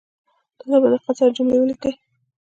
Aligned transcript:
دلته 0.59 0.77
په 0.83 0.87
دقت 0.93 1.15
سره 1.19 1.35
جملې 1.37 1.57
ولیکئ 1.59 1.93